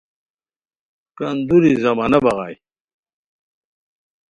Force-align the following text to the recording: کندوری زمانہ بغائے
کندوری 1.17 1.73
زمانہ 1.83 2.19
بغائے 2.25 2.55